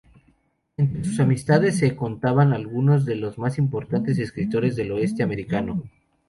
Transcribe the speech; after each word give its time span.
Entre 0.77 1.03
sus 1.03 1.19
amistades 1.19 1.77
se 1.77 1.95
contaban 1.95 2.53
algunos 2.53 3.05
de 3.05 3.15
los 3.17 3.37
más 3.37 3.59
importantes 3.59 4.17
escritores 4.17 4.75
del 4.75 4.93
oeste 4.93 5.21
americano. 5.21 5.83